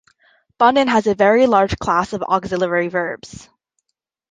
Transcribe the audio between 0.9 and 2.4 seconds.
a very large class of